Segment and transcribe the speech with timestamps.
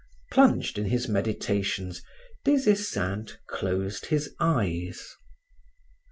[0.31, 2.01] Plunged in his meditations,
[2.43, 5.15] Des Esseintes closed his eyes.